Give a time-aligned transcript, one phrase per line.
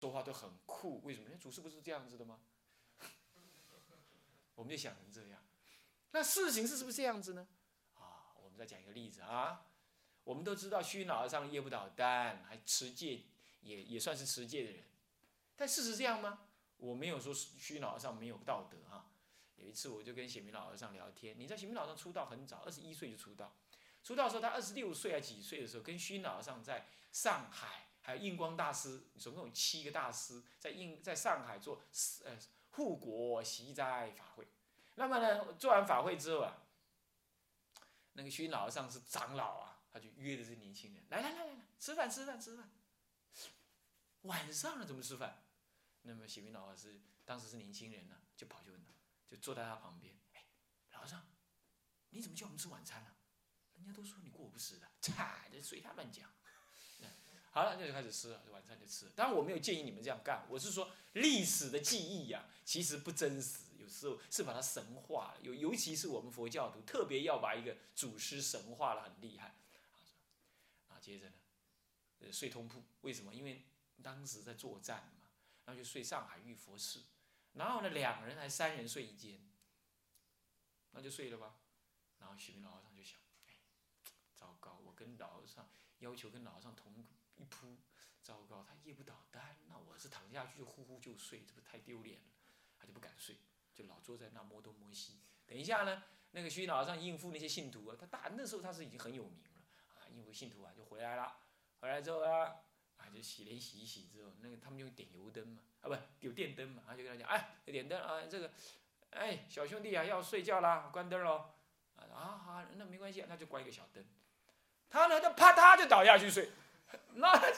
[0.00, 1.28] 说话都很酷，为什么？
[1.30, 2.40] 那祖师不是这样子的吗？
[4.56, 5.44] 我们就想成这样，
[6.12, 7.46] 那事情是是不是这样子呢？
[7.96, 9.66] 啊，我们再讲一个例子啊，
[10.24, 13.24] 我们都知道虚脑上夜不倒丹，还持戒，
[13.60, 14.84] 也也算是持戒的人，
[15.54, 16.46] 但事实这样吗？
[16.78, 19.06] 我没有说虚脑上没有道德啊。
[19.56, 23.54] 有一次我就跟显明老和尚聊天，你知道显明老和尚出道很早，二十一岁就出道，
[24.02, 31.82] 出道的时候他二十六岁还几岁的时候，跟虚老和尚在上海，还有印光大师，总共有七个大师在印在上海做
[32.24, 32.36] 呃
[32.70, 34.48] 护国习斋法会。
[34.94, 36.56] 那么呢，做完法会之后啊，
[38.12, 42.70] 那个虚老和尚是长老啊，他就约的这年轻人来来来来来吃饭吃饭吃饭。
[44.22, 45.42] 晚上了怎么吃饭？
[46.02, 48.92] 那么显明老法师当时是年轻人呢，就跑去问他。
[49.26, 50.44] 就坐在他旁边，哎，
[50.90, 51.24] 老和尚，
[52.08, 53.10] 你怎么叫我们吃晚餐呢？
[53.76, 56.28] 人家都说你过不食的，菜就随他乱讲。
[57.52, 59.12] 好了，那就开始吃了，晚餐就吃了。
[59.16, 65.40] 当然我没有建议你们这样干，我是说历史的记忆呀，其实不真实，有时候是把它神化了。
[65.42, 69.56] 尤尤其是我们佛教徒，特别要把一个祖师神化了，很厉害。
[70.88, 71.34] 啊，接着呢，
[72.20, 73.34] 呃，睡通铺，为什么？
[73.34, 73.64] 因为
[74.00, 75.26] 当时在作战嘛，
[75.64, 77.02] 然后就睡上海玉佛寺。
[77.54, 79.40] 然后呢，两人还三人睡一间，
[80.92, 81.56] 那就睡了吧。
[82.20, 83.54] 然后许明老和尚就想，哎，
[84.36, 86.92] 糟糕，我跟老和尚要求跟老和尚同
[87.40, 87.76] 一扑，
[88.22, 92.26] 糟糕，他夜不倒单，那我是躺下去就呼呼就睡，这不太丢脸了，
[92.78, 93.36] 他就不敢睡，
[93.74, 95.20] 就老坐在那摸东摸西。
[95.46, 96.02] 等一下呢，
[96.32, 101.36] 那个虚老和尚应付那些信徒啊，他大那时候他是已经很有名了啊，应付信徒啊就回来了，
[101.80, 102.56] 回来之后呢啊。
[103.12, 108.52] 就洗脸洗一洗之后，那个他们就点油灯嘛，啊不有电灯嘛，他就跟他讲，哎点灯啊这个，
[109.10, 111.50] 哎小兄弟啊要睡觉啦，关灯喽，
[111.96, 114.04] 啊好那没关系，那就关一个小灯，
[114.88, 116.50] 他呢就啪嗒就倒下去睡，
[117.14, 117.52] 那哎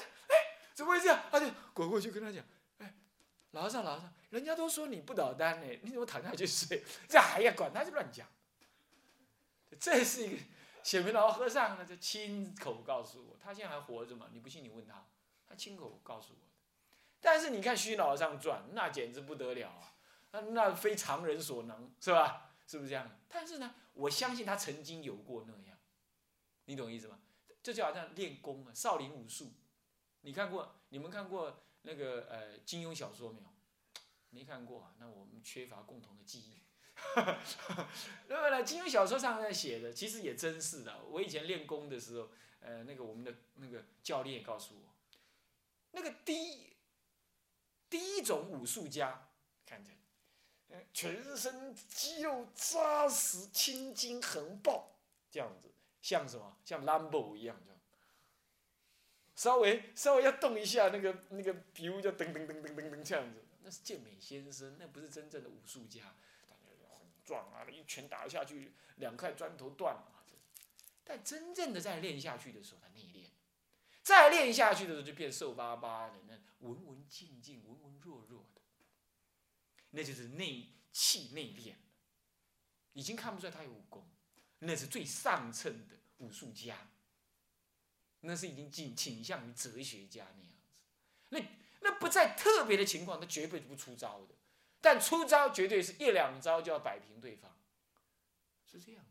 [0.75, 1.09] 怎么回事？
[1.31, 2.45] 他就滚过去跟他讲，
[2.79, 2.95] 哎
[3.53, 6.83] 老和尚老和尚，人家都说你不倒单呢，你怎么躺下去睡？
[7.09, 8.27] 这还要管他就乱讲，
[9.79, 10.42] 这是一个
[10.83, 14.29] 显明老和尚呢就亲口告诉我，他现在还活着嘛？
[14.33, 15.05] 你不信你问他。
[15.48, 16.47] 他亲口告诉我的，
[17.21, 19.92] 但是你看虚脑上转，那简直不得了啊！
[20.31, 22.55] 那那非常人所能，是吧？
[22.67, 23.07] 是不是这样？
[23.29, 25.77] 但是呢，我相信他曾经有过那样，
[26.65, 27.19] 你懂意思吗？
[27.62, 29.52] 这就好像练功啊，少林武术，
[30.23, 30.77] 你看过？
[30.89, 33.48] 你们看过那个呃金庸小说没有？
[34.30, 34.95] 没看过啊？
[34.98, 36.62] 那我们缺乏共同的记忆。
[38.28, 41.02] 那么呢，金庸小说上面写的其实也真是的。
[41.05, 42.28] 我以前练功的时候，
[42.61, 44.94] 呃，那个我们的那个教练也告诉我。
[45.92, 46.77] 那个第一
[47.89, 49.30] 第一种武术家，
[49.67, 49.98] 看见，
[50.92, 54.98] 全身肌肉扎实，青筋横暴，
[55.30, 55.72] 这样子，
[56.02, 56.58] 像什么？
[56.63, 57.73] 像 Lambo 一样，就。
[59.35, 66.14] 稍微稍微要动一下，那个那个皮肤就噔噔噔噔噔噔这样子，那是健美先生，那不是真正的武术家。
[66.51, 70.24] 很壮啊，一拳打下去，两块砖头断了。
[71.05, 73.30] 但真正的在练下去的时候，他内练。
[74.02, 76.35] 再练下去的时候，就变瘦巴巴的，那
[76.67, 78.61] 文文静静、文文弱弱的，
[79.91, 81.79] 那就是内气内练
[82.92, 84.07] 已经看不出来他有武功，
[84.64, 86.89] 那是最上乘的武术家，
[88.20, 90.74] 那是已经倾倾向于哲学家那样子。
[91.28, 91.40] 那
[91.80, 94.34] 那不在特别的情况，他绝对不出招的，
[94.80, 97.56] 但出招绝对是一两招就要摆平对方，
[98.70, 99.05] 是这样。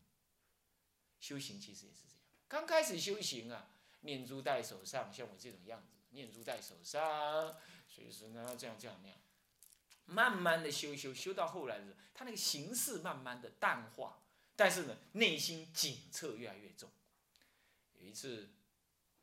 [1.19, 3.67] 修行其实也是这样，刚开始修行啊。
[4.03, 7.55] 念珠戴手上，像我这种样子，念珠戴手上，
[7.87, 9.17] 随时呢这样这样那样，
[10.05, 14.20] 慢慢的修修修到后来的，他那个形式慢慢的淡化，
[14.61, 16.87] 但是呢内心警策越来越重。
[17.95, 18.51] 有一次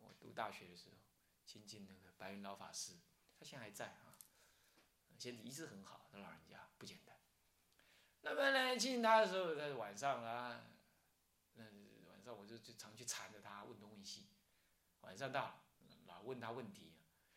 [0.01, 0.97] 我读大学的时候，
[1.47, 2.95] 亲近那个白云老法师，
[3.39, 4.19] 他现在还在啊，
[5.17, 7.17] 现在一直很好，他老人家不简单。
[8.23, 10.61] 那么呢亲近他的时候，他晚上啊，
[11.55, 11.63] 那
[12.11, 14.27] 晚上我就就常去缠着他，问东问西。
[15.03, 15.63] 晚上到了，
[16.07, 16.95] 老问他问题，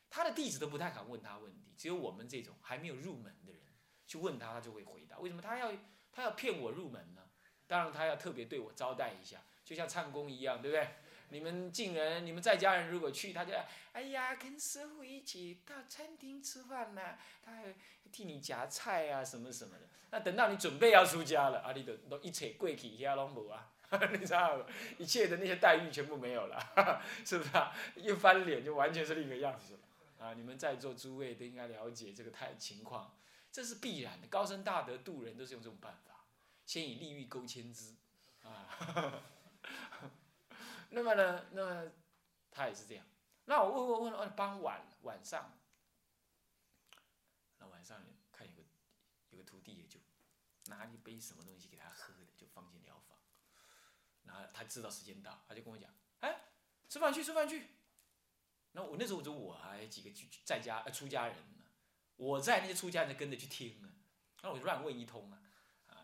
[0.09, 3.61] 他的弟子都不太敢问他问题，只有我们这种还没有入门的人
[4.07, 5.19] 去问他，他就会回答。
[5.19, 5.71] 为什么他要
[6.11, 7.29] 他要骗我入门呢？
[7.71, 10.89] 当然他要特别对我招待一下，就像唱功一样，对不对？
[11.29, 13.53] 你们近人，你们在家人如果去，他就
[13.93, 17.73] 哎呀，跟师傅一起到餐厅吃饭呢，他还
[18.11, 19.87] 替你夹菜啊，什么什么的。
[20.09, 23.71] 那等到你准备要出家了，啊，你都都一切跪起，遐拢无啊。
[24.11, 24.65] 你知道，
[24.97, 27.73] 一切的那些待遇全部没有了， 是不是啊？
[27.95, 30.33] 一翻脸就完全是另一个样子了啊！
[30.33, 33.13] 你们在座诸位都应该了解这个太情况，
[33.49, 34.27] 这是必然的。
[34.27, 36.10] 高僧大德渡人都是用这种办法，
[36.71, 37.97] 先以利欲勾牵之
[38.43, 39.21] 啊。
[40.91, 41.91] 那么呢，那么
[42.49, 43.05] 他也是这样。
[43.43, 45.51] 那我问问问，傍晚晚上，
[47.59, 48.01] 那晚上
[48.31, 48.63] 看有个
[49.31, 49.99] 有个徒弟也就
[50.67, 53.17] 拿一杯什么东西给他喝的，就放进疗房。
[54.23, 56.39] 然后他知道时间到，他就跟我讲：“哎，
[56.87, 57.67] 吃饭去，吃饭去。”
[58.71, 60.09] 那我那时候就我还几个
[60.45, 61.65] 在家呃出家人呢，
[62.15, 63.91] 我在那些出家人跟着去听啊，
[64.43, 65.50] 那我就乱问一通啊，啊，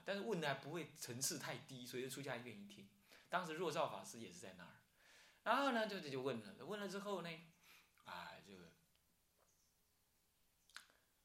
[0.08, 2.88] 但是问的还不会层次太低，所以出家愿意听。
[3.28, 4.80] 当时若照法师也是在那儿，
[5.44, 7.30] 然后呢就就就问了，问了之后呢，
[8.06, 8.72] 啊这个，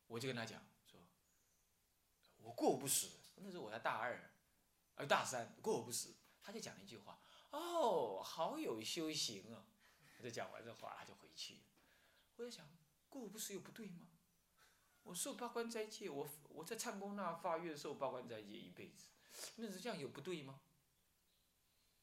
[0.08, 1.00] 我就跟他讲说，
[2.38, 4.32] 我过不死，那时候我才大二，
[4.96, 7.20] 呃大三过不死，他就讲了一句话，
[7.50, 9.64] 哦，好有修行啊。
[10.16, 11.62] 他就讲完这话，他就回去。
[12.34, 12.68] 我在想，
[13.08, 14.08] 过不是又不对吗？
[15.04, 19.08] 我受八关斋戒，我我在唱功那发愿受八关斋戒一辈子，
[19.56, 20.60] 那是这样有不对吗？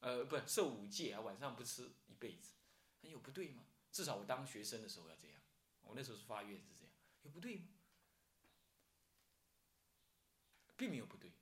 [0.00, 2.52] 呃，不受五戒啊，晚上不吃一辈子，
[3.00, 3.64] 那有不对吗？
[3.90, 5.40] 至少我当学生的时候要这样，
[5.82, 6.92] 我那时候是发愿是这样，
[7.22, 7.68] 有不对吗？
[10.76, 11.32] 并没有不对，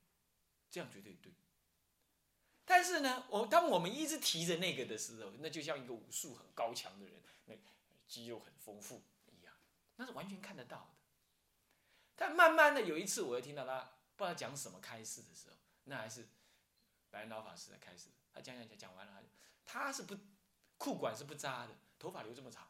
[0.70, 1.32] 这样绝对对。
[2.64, 7.54] 但是呢，我当我们一直提着那个的时候，那就像一个武术很高强的人，那
[8.06, 9.54] 肌肉很丰富一样，
[9.96, 10.97] 那是完全看得到的。
[12.18, 13.78] 但慢慢的有一次，我又听到他
[14.16, 16.26] 不知道讲什么开示的时候，那还是
[17.10, 19.22] 白老法师在开示，他讲讲讲讲完了，
[19.64, 20.16] 他他是不
[20.76, 22.68] 裤管是不扎的，头发留这么长，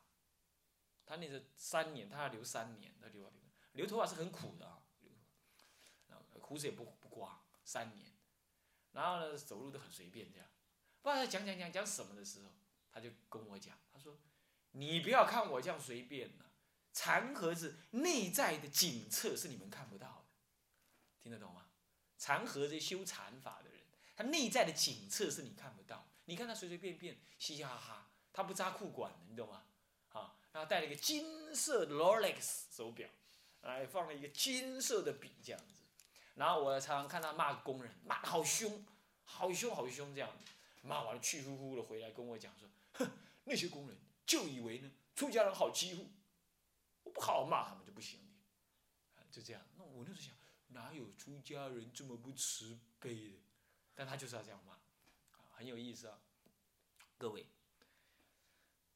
[1.07, 3.33] 他那是三年，他要留三年，他留留
[3.73, 4.83] 留头发是很苦的啊，
[6.43, 8.13] 胡子也不不刮三年。
[8.93, 10.47] 然后呢，走路都很随便，这样。
[11.01, 12.53] 不知道他讲讲讲讲什么的时候，
[12.91, 14.19] 他就跟我讲，他说
[14.73, 16.51] ：“你不要看我这样随便了，
[16.93, 20.25] 禅和是内在的景色是你们看不到的，
[21.23, 21.67] 听得懂吗？
[22.19, 23.81] 禅和这修禅法的人，
[24.17, 26.09] 他内在的景色是你看不到。
[26.25, 29.63] 你看他随随便便，嘻嘻哈哈，他不扎裤管的，你懂吗？
[30.11, 33.09] 啊，然后戴了一个金色的 Rolex 手表，
[33.63, 35.85] 哎，放了一个金色的笔，这样子。”
[36.35, 38.85] 然后我常常看他骂工人，骂得好凶，
[39.25, 40.45] 好凶好凶这样子，
[40.83, 43.11] 骂完了气呼呼的回来跟我讲说，哼，
[43.45, 43.97] 那些工人
[44.27, 46.07] 就以为呢出家人好欺负，
[47.19, 48.21] 不好骂他们就不行
[49.17, 49.61] 的，就这样。
[49.77, 50.35] 那我那时候想，
[50.69, 53.39] 哪有出家人这么不慈悲的？
[53.93, 56.21] 但他就是要这样骂，啊很有意思啊。
[57.17, 57.47] 各位，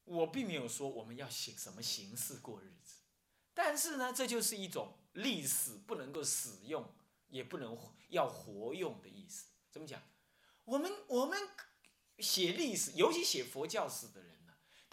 [0.05, 3.01] 我并没有说我们要写什么形式过日子，
[3.53, 6.89] 但是呢，这就是一种历史不能够使用。
[7.29, 7.75] 也不能
[8.09, 9.99] 要活用的意思，怎么讲？
[10.65, 11.49] 我们我们
[12.19, 14.42] 写历史，尤其写佛教史的人，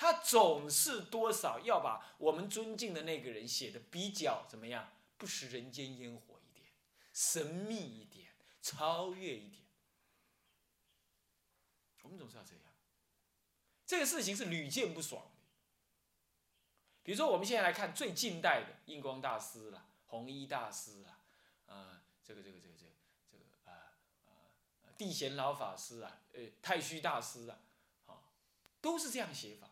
[0.01, 4.91] 他总是多少要把我们尊敬的那个人写的比较怎么样？
[5.19, 6.71] 不食人间烟火一点，
[7.13, 8.29] 神秘一点，
[8.63, 9.63] 超越一点。
[12.01, 12.63] 我们总是要这样。
[13.85, 15.43] 这个事情是屡见不爽的。
[17.03, 21.19] 比如说，我们现在来看最近代的印光大师了，弘一大师了，
[21.67, 22.01] 啊。
[22.25, 22.93] 这个这个这个这个
[23.31, 27.59] 这个啊啊地贤老法师啊，呃太虚大师啊，
[28.07, 28.23] 啊，
[28.81, 29.69] 都是这样写法。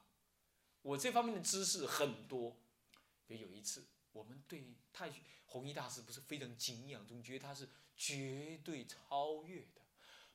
[0.82, 2.56] 我这方面的知识很多。
[3.26, 5.12] 比如有一次，我们对太
[5.46, 9.82] 弘一大师不是非常敬仰，总觉得他是绝对超越的，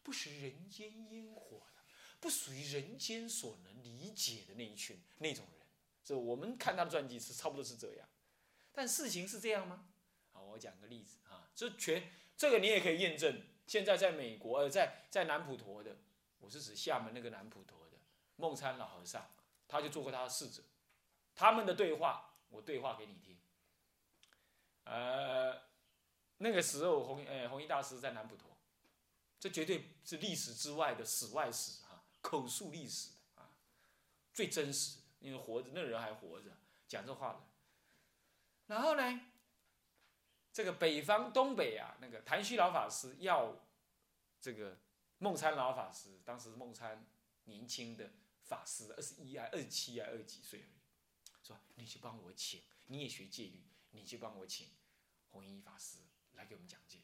[0.04, 1.82] 不食人间烟火的，
[2.20, 5.66] 不属于人间所能理解的那一群那种人。
[6.04, 8.08] 所以我们看他的传记是差不多是这样。
[8.72, 9.88] 但事情是这样吗？
[10.32, 11.50] 好，我讲个例子啊。
[11.56, 13.42] 这全这个你也可以验证。
[13.66, 15.98] 现在在美国，呃，在在南普陀的，
[16.40, 17.98] 我是指厦门那个南普陀的
[18.36, 19.32] 梦参老和尚，
[19.74, 20.62] 他就做过他的侍者。
[21.34, 23.36] 他们的对话，我对话给你听。
[24.84, 25.60] 呃，
[26.38, 28.56] 那个时候弘呃弘一大师在南普陀，
[29.40, 33.50] 这绝对是历史之外的史外史啊，口述历史的啊，
[34.32, 36.52] 最真实，因为活着那人还活着
[36.88, 37.40] 讲这话的。
[38.68, 39.22] 然后呢？
[40.54, 43.56] 这个北方东北啊，那个谭虚老法师要
[44.40, 44.78] 这个
[45.18, 47.04] 梦参老法师，当时梦参
[47.46, 48.12] 年轻的
[48.44, 50.66] 法师，二十一啊、二十七啊、二十几岁，
[51.42, 54.70] 说你去帮我请，你也学戒律，你去帮我请
[55.32, 56.00] 弘一法师
[56.34, 57.00] 来给我们讲解。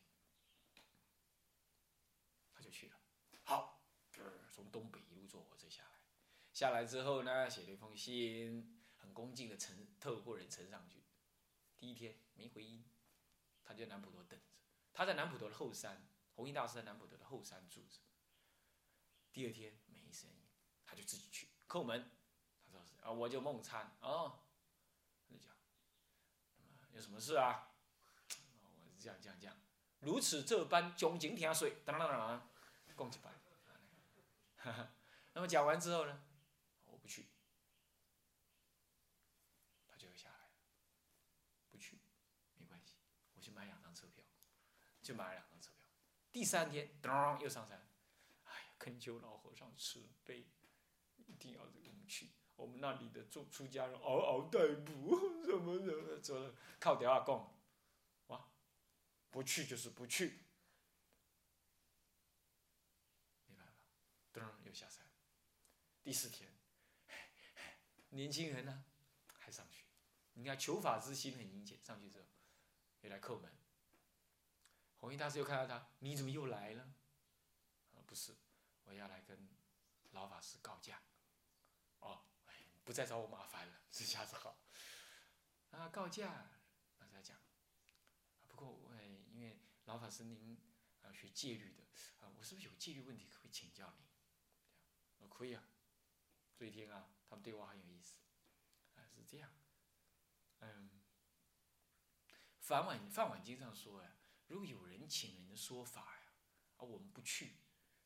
[2.54, 3.00] 他就去了，
[3.44, 3.86] 好，
[4.52, 6.02] 从东北一路坐火车下来，
[6.52, 11.04] 下来之后呢，写了一封信，很恭敬的呈透过人呈上去，
[11.78, 12.86] 第一天没回音。
[13.64, 14.46] 他就在南普陀等着，
[14.92, 18.00] 他在南普陀的后山，弘一大师在南普陀的后山住着。
[19.32, 20.39] 第二天没声音，
[20.90, 22.10] 他就自己去叩门，
[22.66, 24.42] 他说是啊，我就梦参啊，
[25.22, 25.54] 他就讲，
[26.94, 27.70] 有什么事啊？
[28.64, 28.68] 我
[29.00, 29.56] 这样这样这样，
[30.00, 32.50] 如此这般恭敬听水，当当当当，
[32.98, 33.32] 讲几百，
[35.34, 36.24] 那么讲完之后呢，
[36.86, 37.28] 我不去。
[39.88, 40.50] 他就要下来。
[41.70, 42.00] 不去
[42.58, 42.96] 没关系
[43.36, 44.26] 我去买两张车票，
[45.04, 45.86] 就买了两张车票。
[46.32, 47.88] 第三天，当，又上山，
[48.46, 50.48] 哎呀，恳求老和尚慈悲，
[51.30, 52.32] 一定要我们去。
[52.56, 57.56] 我们那里的出出家人嗷嗷待哺， 什么什么，走了，靠电话讲，
[58.28, 58.50] 哇，
[59.30, 60.44] 不去就是不去，
[63.48, 63.84] 没办法，
[64.34, 65.06] 噔，又下山。
[66.04, 66.52] 第四天，
[68.10, 68.84] 年轻人呢，
[69.38, 69.86] 还上去。
[70.34, 72.26] 你看求法之心很殷切，上去之后，
[73.02, 73.50] 又来叩门。
[74.98, 76.84] 弘一大师又看到他，你怎么又来了？
[77.94, 78.36] 啊，不是，
[78.84, 79.48] 我要来跟
[80.12, 81.02] 老法师告假。
[82.00, 82.26] 哦，
[82.84, 84.58] 不再找我麻烦了， 这下子好。
[85.72, 86.50] 啊，告假，
[87.00, 87.38] 那再讲。
[88.48, 88.94] 不过，我
[89.32, 90.60] 因为老法师您
[91.02, 91.84] 啊学戒律的，
[92.20, 94.08] 啊，我是不是有戒律问题可以请教您？
[95.20, 95.64] 啊，可以啊。
[96.56, 98.20] 注意听啊，他们对话很有意思。
[98.96, 99.50] 啊，是这样。
[100.60, 100.90] 嗯，
[102.60, 104.16] 《梵晚梵晚经》上说呀。
[104.48, 106.34] 如果有人请人说法呀，
[106.78, 107.58] 而我们不去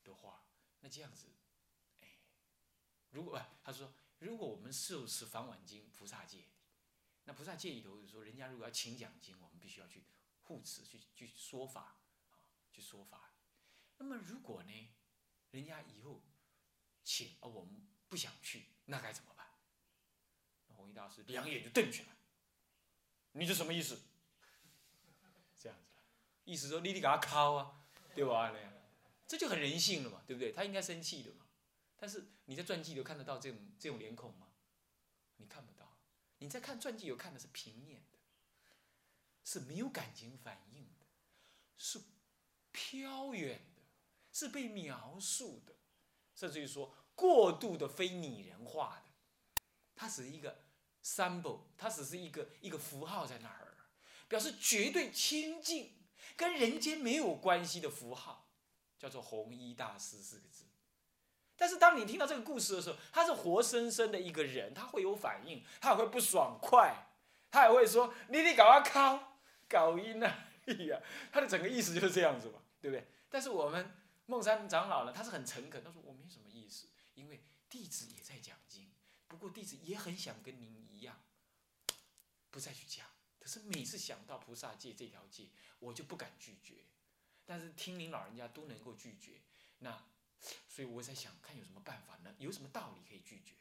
[0.04, 0.46] 的话，
[0.82, 1.34] 那这样子，
[3.13, 6.46] 如果 他说，如果我们受持梵晚经菩萨戒，
[7.24, 10.03] 那菩萨戒里头就说，人家如果要请讲经，我们必须要去
[10.43, 11.82] 护持，去去说法，
[12.32, 12.38] 啊，
[12.72, 13.32] 去说法。
[13.98, 14.89] 那么如果呢，
[15.51, 16.22] 人家以后
[17.03, 19.48] 请，而我们不想去，那该怎么办？
[20.67, 22.10] 那弘一大师两眼就瞪起来，
[23.34, 24.01] 你这什么意思？
[25.58, 25.86] 这样子
[26.46, 28.50] 意思说你得给他敲啊，对吧？
[28.51, 28.74] 那样，
[29.27, 30.51] 这就很人性了嘛，对不对？
[30.51, 31.43] 他应该生气的嘛。
[32.03, 34.50] 但是你在传记里看得到这种这种脸孔吗？
[35.38, 35.98] 你看不到。
[36.39, 38.17] 你在看传记有看的是平面的，
[39.45, 41.05] 是没有感情反应的，
[41.77, 42.01] 是
[42.74, 43.81] 飘远的，
[44.33, 45.75] 是被描述的，
[46.36, 49.62] 甚至于说过度的非拟人化的。
[49.95, 50.62] 它只是一个
[51.01, 53.77] symbol，它只是一个一个符号在那儿，
[54.27, 55.93] 表示绝对清净。
[56.36, 58.50] 跟人间没有关系的符号，
[59.00, 60.65] 叫做弘一大师四个字。
[61.55, 67.07] 但是当你听到这个故事的时候，他是活生生的一个人，他会有反应，他也会不爽快，
[67.51, 69.38] 他也会说：“你得搞啊靠，
[69.69, 71.00] 搞音啊！”哎呀，
[71.31, 73.07] 他的整个意思就是这样子嘛，对不对？
[73.29, 73.91] 但是我们
[74.25, 78.91] 孟山长老呢，他是很诚恳，他说：“我没什么意思，因为弟子也在讲经，
[79.27, 81.22] 不过弟子也很想跟您一样，
[82.51, 83.05] 不再去讲。
[83.39, 85.50] 可是每次想到菩萨戒这条戒。”
[85.83, 86.75] 我就不敢拒绝，
[87.45, 89.41] 但是听您老人家都能够拒绝，
[89.79, 90.01] 那
[90.74, 92.34] 所以我在想，看有什么办法呢？
[92.39, 93.53] 有什么道理可以拒绝？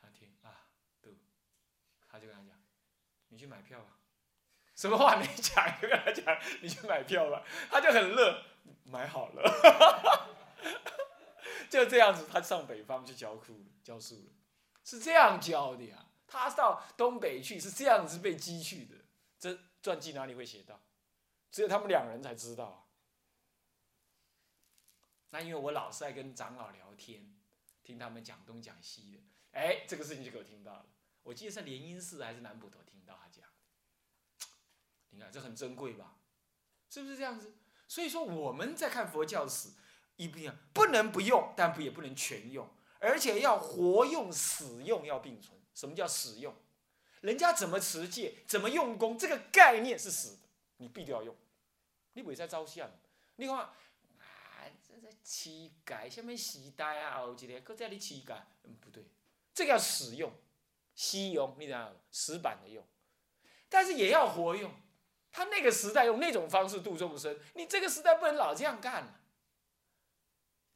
[0.00, 0.68] 他听啊，
[1.00, 1.10] 都，
[2.08, 2.56] 他就跟他讲，
[3.26, 3.98] 你去买票吧，
[4.76, 8.40] 什么话没讲，就跟他讲，你去买票吧，他就很乐，
[8.84, 10.38] 买好了，
[11.68, 14.32] 就这样子，他上北方去教书教书了，
[14.84, 16.06] 是这样教的呀。
[16.28, 18.94] 他到东北去是这样子被激去的，
[19.40, 19.58] 这。
[19.82, 20.80] 传记哪里会写到？
[21.50, 22.81] 只有他们两人才知道。
[25.32, 27.34] 那因为我老是爱跟长老聊天，
[27.82, 29.22] 听他们讲东讲西的，
[29.52, 30.86] 哎，这个事情就给我听到了。
[31.22, 33.46] 我记得在莲音寺还是南普陀听到他讲。
[35.08, 36.18] 你看这很珍贵吧？
[36.90, 37.54] 是不是这样子？
[37.88, 39.70] 所以说我们在看佛教史，
[40.16, 45.58] 一不一样，不能不用，但不也不能全用，而且要活用、使用要并存。
[45.74, 46.54] 什么叫使用？
[47.22, 50.42] 人家怎么持戒，怎么用功，这个概念是死的，
[50.76, 51.34] 你必定要用。
[52.12, 52.90] 你袂使照相，
[53.36, 53.70] 你看，
[55.22, 59.04] 乞丐下面时代啊，后一个搁在你乞丐，嗯，不对，
[59.54, 60.32] 这个要使用，
[60.94, 62.84] 西用，你知道死板的用，
[63.68, 64.72] 但是也要活用。
[65.30, 69.20] 他那个时代用那种方式度众生，你这个时代不能老这样干了。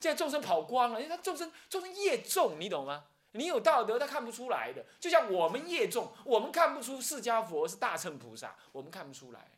[0.01, 3.09] 现在众生跑光了，因为他众生众生业重，你懂吗？
[3.33, 4.87] 你有道德，他看不出来的。
[4.99, 9.51] 就像我们业重，我们看不出释迦佛是大乘菩萨，我们看不出来。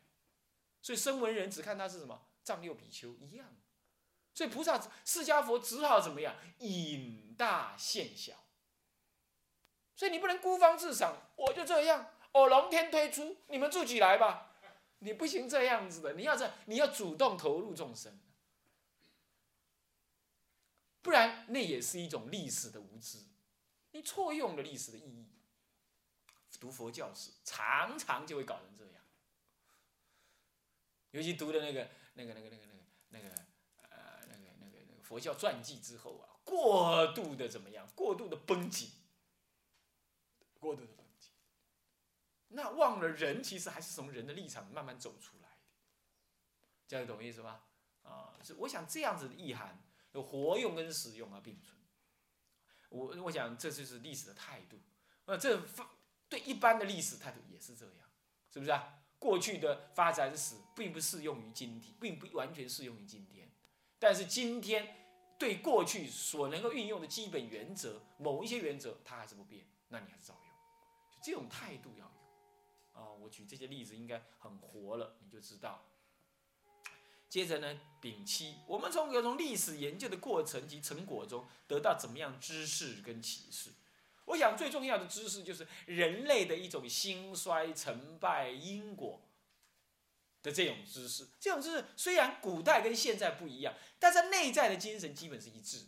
[0.81, 3.47] 所以声闻人只看他是什么藏六比丘一样。
[4.39, 8.33] 所以菩萨释迦佛只好怎么样引大现小。
[9.97, 14.55] 所以你不能孤芳自赏，我就这样，我龙天推出，你们自己来吧。
[14.99, 18.17] 你不行这样子的，你要这，你要主动投入众生，
[21.01, 23.17] 不然那也是一种历史的无知。
[23.91, 25.27] 你错用了历史的意义，
[26.61, 29.03] 读佛教史常常就会搞成这样。
[31.11, 32.65] 尤其读的那个、那个、那个、那个、
[33.09, 33.48] 那个、那个
[35.09, 37.89] 佛教传记之后啊，过度的怎么样？
[37.95, 38.91] 过度的绷紧，
[40.59, 41.31] 过度的绷紧，
[42.49, 45.55] 那忘了人其实还是从人的立场慢慢走出来的，
[46.87, 47.65] 这样懂我意思吧？
[48.03, 51.75] 啊，是我想这样子的意涵，有活用跟使用啊并存。
[52.89, 54.79] 我我想这就是历史的态度，
[55.25, 55.59] 呃，这
[56.27, 58.07] 对一般的历史态度也是这样，
[58.47, 59.01] 是不是啊？
[59.17, 63.51] 过去的发展史并不适用于今天，并不完全适用于今天。
[63.99, 64.95] 但是今天
[65.37, 70.49] 对过去所能够运用的基本原则，某一些原则它还是不变，那你还是照用。
[71.11, 73.01] 就这种态度要有。
[73.01, 75.85] 啊，我举这些例子应该很活了，你就知道。
[77.27, 83.69] 接着呢，丙七，我们从有从历史研究的过程及成果中得到怎么样知识跟启示？
[84.25, 89.21] 我想最重要的知识就是人类的一种兴衰成败因果
[90.41, 91.27] 的这种知识。
[91.39, 95.85] 这种知识虽然古代跟现在不一样，但是内在的精神基本是一致的。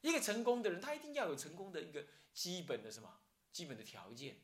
[0.00, 3.20] 一个成功的人，他一定要有成功的一个基本的什么
[3.52, 4.40] 基本的条件。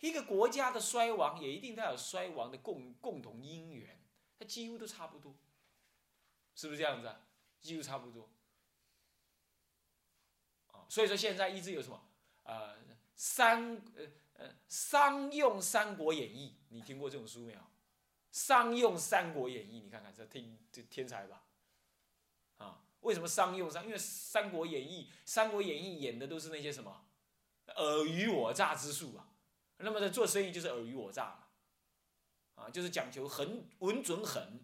[0.00, 4.04] 一个国家的衰亡也一定要有衰亡的共共同因缘，
[4.36, 5.36] 它几乎都差不多，
[6.56, 7.20] 是不是这样子啊？
[7.60, 8.28] 几乎差不多。
[10.72, 12.08] 啊，所以说现在一直有什么？
[12.42, 12.76] 呃，
[13.14, 17.60] 三呃呃商用《三国演义》，你听过这种书没有？
[18.32, 21.44] 商用《三国演义》，你看看这天这天才吧？
[22.56, 23.84] 啊，为什么商用商？
[23.84, 27.04] 因为《三国演义》《三国演义》演的都是那些什么
[27.76, 29.28] 尔虞我诈之术啊。
[29.76, 31.26] 那么在做生意就是尔虞我诈
[32.56, 34.60] 嘛，啊，就是讲求狠稳准狠，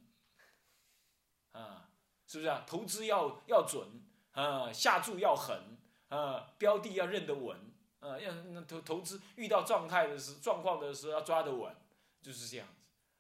[1.53, 1.91] 啊，
[2.27, 2.65] 是不是啊？
[2.67, 3.87] 投资要要准，
[4.33, 5.79] 啊，下注要狠。
[6.09, 7.71] 啊，标的要认得稳，
[8.01, 8.33] 啊，要
[8.63, 11.77] 投投资遇到状态的时状况的时候要抓得稳，
[12.23, 12.67] 就是这样。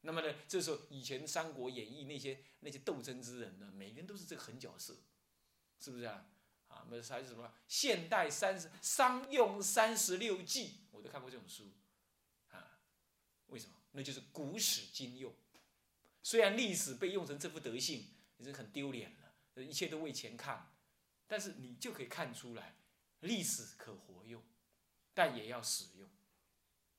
[0.02, 4.96] 那么呢，这时候以前《三国演义》那些那些斗争之人呢，每个人都是这个狠角色，
[5.80, 6.26] 是不是啊？
[6.68, 11.72] 啊，那还是什么现代三十商用三十六计，我都看过这种书，
[12.50, 12.78] 啊，
[13.46, 13.74] 为什么？
[13.92, 15.34] 那就是古史今用。
[16.22, 20.70] 虽然历史被用成这副德性，已经很丢脸了，一切都为钱看，
[21.26, 22.76] 但是你就可以看出来。
[23.20, 24.40] 历史可活用，
[25.12, 26.08] 但也要使用，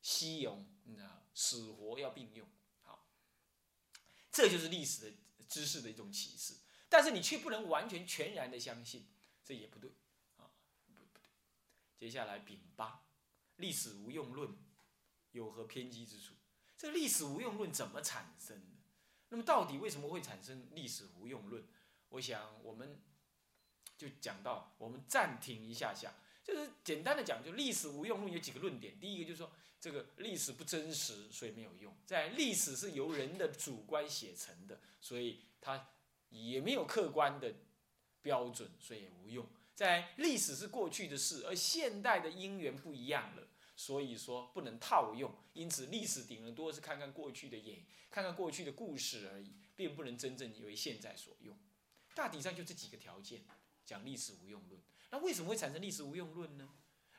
[0.02, 2.46] 西戎，你知道，死活要并用。
[4.40, 5.18] 这就是历史的
[5.50, 6.54] 知识的一种启示。
[6.88, 9.06] 但是你却不能完全全然的相信，
[9.44, 9.92] 这也不对
[10.38, 10.50] 啊，
[10.86, 11.22] 不不对。
[11.98, 13.04] 接下来丙八，
[13.58, 14.58] 历史无用论
[15.32, 16.36] 有何偏激之处？
[16.78, 18.78] 这历史无用论怎么产生的？
[19.28, 21.68] 那么到底为什么会产生历史无用论？
[22.10, 23.02] 我想我们。
[23.98, 26.14] 就讲到，我们暂停一下下，
[26.50, 29.00] 就是简单的讲，就历史无用论有几个论点。
[29.00, 31.96] 第一个就是说，这个历史不真实，所以没有用。
[32.08, 35.90] 在历史是由人的主观写成的，所以它
[36.30, 37.54] 也没有客观的
[38.24, 39.48] 标准，所以也无用。
[39.76, 45.32] 在历史是过去的事，而现代的因缘不一样了，所以说不能套用。
[45.54, 51.56] 因此，历史顶多是看看过去的演，看看过去的故事而已，并不能真正为现在所用。
[52.16, 53.44] 大体上就这几个条件。
[53.86, 54.80] 讲历史无用论，
[55.12, 56.70] 那为什么会产生历史无用论呢？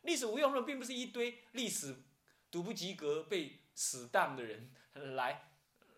[0.02, 2.02] 历史无用论并不是一堆历史
[2.50, 5.50] 读不及格、被死当的人来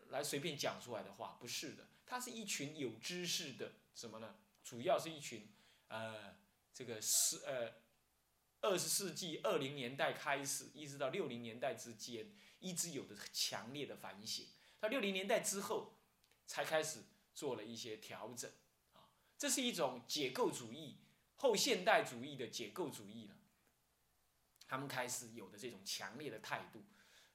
[0.09, 4.37] 来随便讲出来的话，不是的，它是一群有知识的什么呢？
[4.65, 5.49] 主要是一群
[5.89, 6.37] 呃，
[6.73, 7.75] 这个是呃
[8.61, 14.47] 二十世纪二零年代开始，一直到六零年代之间，一直有的强烈的反省，
[14.81, 15.99] 到六零年代之后
[16.47, 17.01] 才开始
[17.35, 18.51] 做了一些调整
[18.93, 19.11] 啊。
[19.37, 20.99] 这是一种解构主义、
[21.43, 23.35] 后现代主义的解构主义了。
[24.69, 26.81] 他们开始有的这种强烈的态度，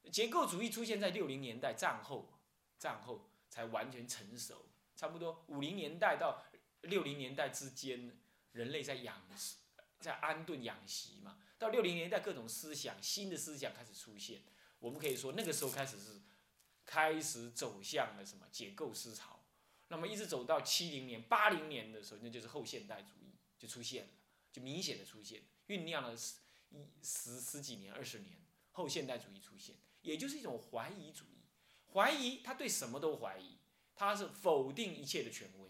[0.09, 2.39] 结构主义出现在六零年代战后，
[2.79, 4.65] 战后才完全成熟。
[4.95, 6.41] 差不多五零年代到
[6.83, 8.17] 六零年代之间，
[8.53, 9.21] 人类在养
[9.99, 11.39] 在安顿养息嘛。
[11.59, 14.41] 到六零年代，各种思想、新的思想开始出现。
[14.79, 16.21] 我们可以说，那个时候开始是
[16.85, 19.43] 开始走向了什么解构思潮。
[19.89, 23.26] 那么一直走到七零年、八零年的时候，那就是后现代主义
[23.57, 24.09] 就出现了，
[24.51, 26.35] 就明显的出现，酝酿了十、
[26.69, 28.37] 一十十几年、二十年，
[28.71, 31.43] 后现代主义出现，也就是一种怀疑主义，
[31.93, 33.57] 怀疑他对什么都怀疑，
[33.95, 35.69] 他是否定一切的权威，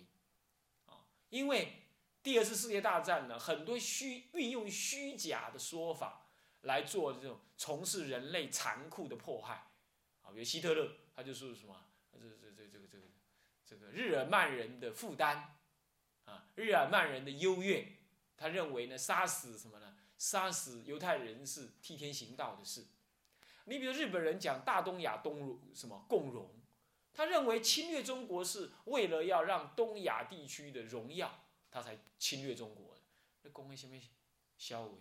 [0.85, 1.83] 啊，因为
[2.21, 6.29] 第二次世界大战呢，很多虚运用虚假的说法
[6.61, 9.71] 来做这种从事人类残酷的迫害，
[10.21, 13.07] 啊，比如希特勒，他就说什么，这这这这个这个。
[13.69, 15.56] 这个日耳曼人的负担，
[16.27, 17.93] 啊，日耳曼人的优越，
[18.37, 19.95] 他认为呢，杀死什么呢？
[20.19, 22.85] 杀死犹太人是替天行道的事。
[23.65, 26.49] 你比如日本人讲大东亚东什么共荣，
[27.13, 33.01] 他认为侵略中国是为了要让东亚地区的荣耀，他才侵略中国的。
[33.43, 34.01] 那公会下面
[34.57, 34.93] 消为，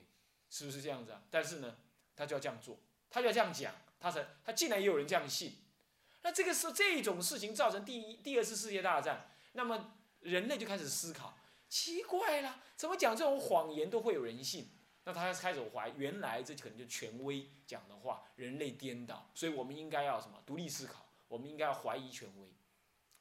[0.50, 1.22] 是不是这样子啊？
[1.30, 1.76] 但是呢，
[2.14, 5.56] 他就要这样做，他就要这样讲，他才他竟然也有人这样信。
[6.22, 9.95] 那这个是这种事情造成第一、第二次世界大战，那么
[10.26, 14.68] 人类就开始思考，奇怪了，怎么讲这种谎言都会有人信？
[15.04, 20.42] 那他开始怀，原来这可能就权威讲的话，人类颠倒，所以我们应该要什么？
[20.44, 22.48] 独立思考，我们应该要怀疑权威。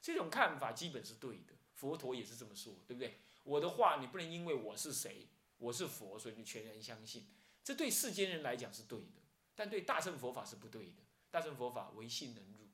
[0.02, 3.20] 这种看法基本是对的，佛陀也是这么说，对不对？
[3.44, 7.28] 我的话你不能因为我是谁，我是佛，所以你全然相信。
[7.64, 9.22] 这对世间人来讲是对的，
[9.54, 11.04] 但对大乘佛法是不对的。
[11.30, 12.68] 大乘佛法唯信能入，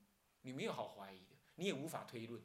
[0.44, 2.42] 你没有好怀疑的，你也无法推论。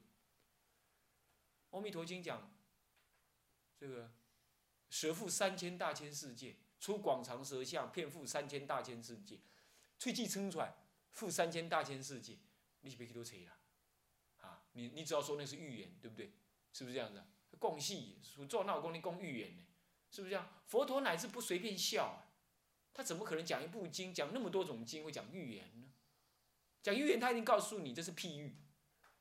[1.77, 2.51] 阿弥陀经讲，
[3.77, 4.11] 这个
[4.89, 9.39] 蛇腹三千大千世界，出广长舌相，遍覆三千大千世界，
[9.99, 10.75] 吹气撑出来，
[11.15, 12.39] 覆三千大千世界，
[12.81, 13.53] 你是别去多吹了。
[14.73, 16.33] 你你只要说那是预言，对不对？
[16.73, 17.23] 是不是这样子？
[17.59, 19.67] 共戏，做闹功的共预言呢？
[20.11, 20.49] 是不是这样？
[20.65, 22.33] 佛陀乃至不随便笑啊，
[22.95, 25.91] 他怎么可能讲一部经，讲那么多种经会讲预言呢？
[26.83, 28.57] 讲预言，他一定告诉你这是譬喻，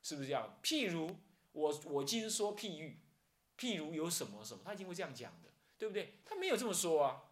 [0.01, 0.59] 是不是这样？
[0.61, 1.17] 譬如
[1.55, 2.99] 我我今说譬喻，
[3.57, 6.19] 譬如有什么什么，他一定会这样讲的，对不对？
[6.23, 7.23] 他没有这么说啊。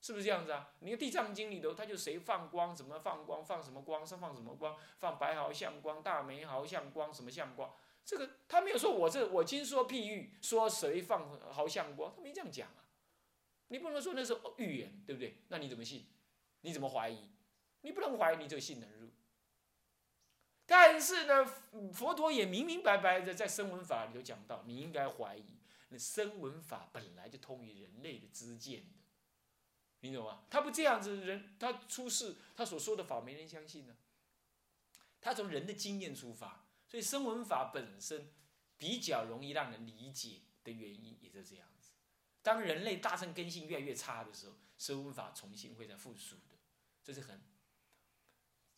[0.00, 0.70] 是不是这样子啊？
[0.80, 7.74] 你看《地藏经》里头，他就谁放光，怎么放光，放什么光，是放什么光，放白毫相光、大眉毫相光，什么相光？
[8.04, 12.84] 这个他没有说，我这我今说譬喻，说谁放毫相光，他没这样讲啊。
[13.68, 15.42] 你不能说那是预言，对不对？
[15.48, 16.06] 那你怎么信？
[16.60, 17.30] 你怎么怀疑？
[17.80, 19.08] 你不能怀疑，你这个信能入。
[20.66, 21.44] 但是呢，
[21.92, 25.58] 佛陀也明明白白的在声闻法里头讲到，你应该怀疑，
[25.90, 28.94] 那声闻法本来就通于人类的知见的。
[30.00, 30.44] 你懂吗？
[30.50, 33.96] 他不这样子，人他出世，他所说的法没人相信呢。
[35.20, 38.30] 他从人的经验出发，所以声闻法本身
[38.76, 41.92] 比较容易让人理解的原因也是这样子。
[42.42, 46.56] 当人类大乘根性越来越差的时候，声闻法重新会在复苏的，
[47.02, 47.40] 这是很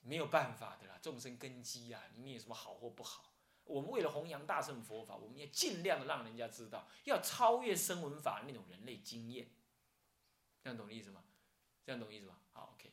[0.06, 0.98] 没有办法的啦。
[1.02, 3.34] 众生根基啊，里面有什么好或不好？
[3.64, 9.50] 我们为了弘扬大乘佛法，我们要尽量的让人家知道，要超越声闻法那种人类经验。
[10.62, 11.24] 这样懂意思吗？
[11.84, 12.38] 这样懂意思吗？
[12.52, 12.92] 好，OK，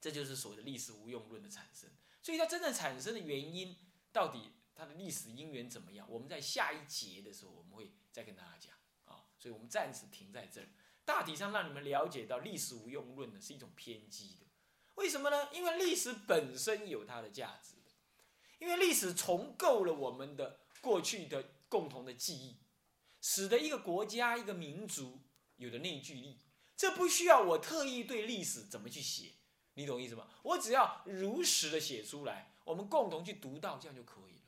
[0.00, 1.90] 这就是所谓的历史无用论的产生。
[2.22, 3.76] 所以它真正产生的原因，
[4.12, 6.08] 到底它的历史因缘怎么样？
[6.10, 9.26] 我们在下一节的时候，我们会再跟大家讲啊。
[9.38, 10.68] 所以我们暂时停在这儿，
[11.04, 14.46] 大体上让你们了解到历史无用论呢是一种偏激的。
[14.98, 15.48] 为什么呢？
[15.52, 17.74] 因为历史本身有它的价值，
[18.58, 22.56] 因为历史重构了我们的过去的共同的记忆，
[23.20, 25.20] 使得一个国家、一个民族
[25.56, 26.40] 有的内聚力。
[26.76, 29.34] 这不需要我特意对历史怎么去写，
[29.74, 30.28] 你懂意思吗？
[30.42, 34.42] 我只要如实的写出来，我们共同去读到，这样就可以了，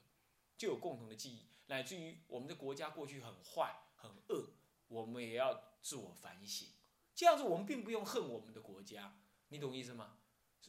[0.58, 4.50] 就有共同的记忆，乃至于我们的国家过去很坏很恶，
[4.88, 6.68] 我们也要自我反省。
[7.14, 9.16] 这样子，我们并不用恨我们的国家，
[9.48, 10.16] 你懂意思吗？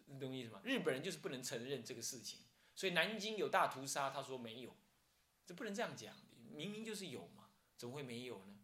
[0.08, 0.60] 你懂意思吗？
[0.64, 2.40] 日本人就是不能承认这个事情，
[2.76, 4.76] 所以南京有大屠杀，他说没有，
[5.46, 6.14] 这不能这样讲，
[6.54, 8.58] 明明就是有嘛，怎么会没有呢？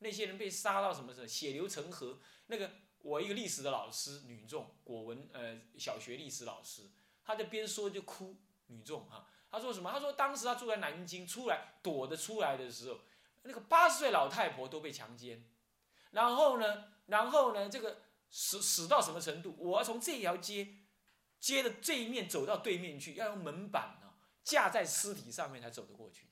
[0.00, 1.26] 那些人被杀到什么时候？
[1.26, 2.20] 血流成河。
[2.46, 6.82] 那个我一个历史的老师，女众，国文呃小学历史老师，
[7.24, 8.36] 他在边说就哭，
[8.66, 9.90] 女众哈，他说什么？
[9.90, 13.00] 他说当时他住在南京，出来躲着出来的时候，
[13.42, 15.44] 那个八十岁老太婆都被强奸，
[16.12, 19.56] 然后呢，然后呢，这个死死到什么程度？
[19.58, 20.76] 我要从这条街
[21.40, 24.14] 街的这一面走到对面去，要用门板呢
[24.44, 26.28] 架在尸体上面才走得过去，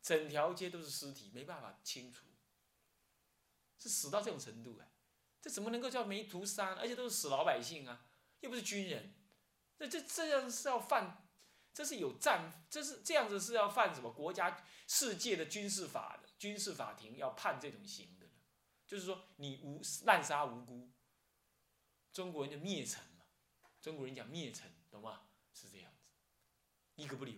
[0.00, 2.26] 整条街都是尸体，没办法清除。
[3.78, 4.92] 是死到这种程度哎，
[5.40, 6.76] 这怎么能够叫没屠杀？
[6.76, 8.06] 而且都是死老百姓啊，
[8.38, 9.12] 又不是军人，
[9.76, 11.26] 这这这样是要犯，
[11.74, 18.26] 这是有战，这是这样子是要犯什么国家世界的军事法的军事法庭要判这种刑的
[18.86, 20.92] 就是说你无滥杀无辜，
[22.12, 23.24] 中国人就灭城嘛，
[23.80, 25.22] 中国人讲灭城，懂吗？
[25.54, 26.04] 是这样子，
[26.96, 27.34] 一个不留，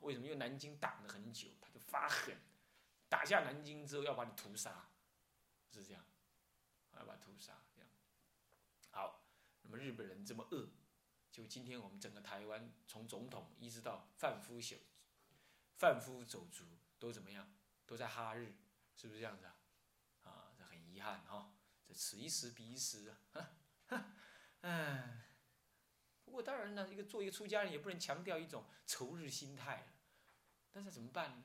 [0.00, 0.24] 为什么？
[0.24, 2.36] 因为南京挡了很久，他就发狠，
[3.08, 4.90] 打下南京之后要把你屠杀。
[5.70, 6.04] 是这样，
[6.92, 7.90] 要把屠杀这样。
[8.90, 9.24] 好，
[9.62, 10.68] 那么日本人这么恶，
[11.32, 14.76] 就今天我们整个台湾从总统一直到贩夫小
[15.76, 16.64] 贩夫走卒
[16.98, 17.52] 都怎么样？
[17.86, 18.54] 都在哈日，
[18.94, 19.56] 是不是这样子啊？
[20.22, 21.52] 啊，这很遗憾哈，
[21.84, 23.18] 这此一时彼一时啊，
[24.62, 25.20] 唉。
[26.24, 29.86] 不过当然呢，一个做一个出家人也不能强调一种仇日心态
[30.72, 31.44] 但是怎么办呢？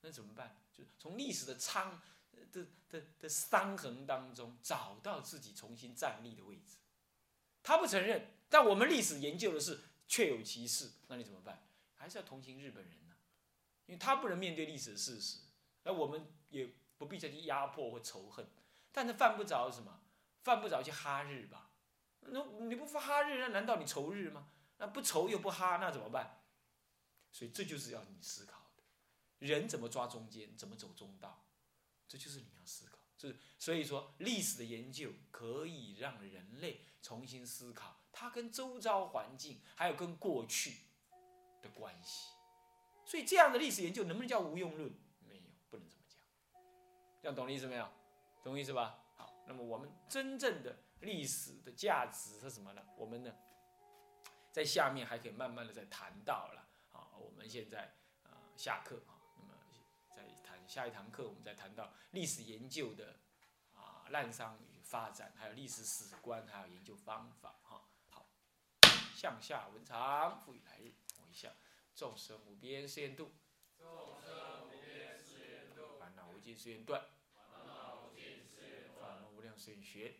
[0.00, 0.56] 那怎么办？
[0.72, 2.00] 就是从历史的苍。
[2.52, 6.76] 的的的伤痕当中找到自己重新站立的位置，
[7.62, 11.62] 他不承认，但我们历史研究的是确有其事，那你怎么办？
[11.94, 13.14] 还是要同情日本人呢？
[13.86, 15.40] 因为他不能面对历史的事实，
[15.82, 18.48] 那我们也不必再去压迫或仇恨，
[18.90, 20.00] 但是犯不着什么，
[20.42, 21.70] 犯不着去哈日吧？
[22.20, 24.48] 那你不哈日，那难道你仇日吗？
[24.78, 26.42] 那不仇又不哈，那怎么办？
[27.32, 28.82] 所以这就是要你思考的，
[29.38, 31.44] 人怎么抓中间，怎么走中道？
[32.08, 40.78] 这就是你要思考，是所以说历史的研究可以让人类重新思考它跟周遭环境还有跟过去
[41.62, 42.30] 的关系。
[43.06, 44.92] 所以这样的历史研究能不能叫无用论？
[45.20, 46.20] 没有，不能这么讲。
[47.22, 47.88] 这样懂我意思没有？
[48.42, 48.98] 懂意思吧？
[49.46, 52.82] 那么我们真正的历史的价值是什么呢？
[52.96, 53.34] 我们呢，
[54.52, 56.68] 在下面还可以慢慢的再谈到了。
[56.88, 59.54] 好，我们现在啊下课啊，那么
[60.14, 63.16] 再谈下一堂课，我们再谈到历史研究的
[63.74, 67.58] 啊滥觞与发展，还有历史史观，还有研究方法。
[67.62, 68.28] 哈，好，
[69.14, 71.52] 向下文长，赋予来日，回向。
[71.94, 73.32] 众生无边誓愿度，
[73.76, 73.86] 众
[74.22, 77.02] 生无边誓愿度，烦恼无尽誓愿断，
[77.34, 80.14] 烦恼无尽誓愿断，法门无量学，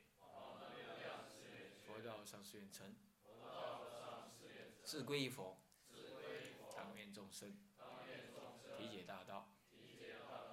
[1.86, 2.94] 佛道上师愿成，
[4.84, 5.58] 自归依佛，
[6.76, 7.56] 当愿众生，
[8.76, 9.48] 体解大道，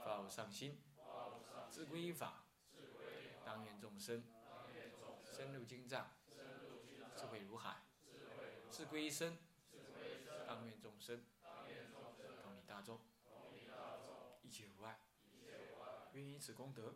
[0.06, 0.82] 发无上心，
[1.70, 2.46] 自归依法，
[3.44, 4.24] 当愿众生，
[5.36, 6.10] 深入经藏，
[7.18, 7.82] 智慧如海，
[8.70, 9.38] 自归依身，
[10.48, 11.26] 当愿众生，
[12.42, 13.02] 同彼大众，
[14.44, 14.98] 一切无碍，
[16.14, 16.96] 愿以此功德。